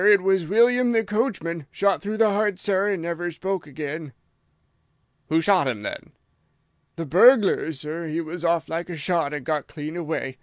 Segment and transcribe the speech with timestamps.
[0.07, 1.67] It was William the coachman.
[1.69, 4.13] Shot through the heart, sir, and never spoke again."
[5.29, 6.13] "Who shot him, then?"
[6.95, 8.07] "The burglar, sir.
[8.07, 10.39] He was off like a shot and got clean away.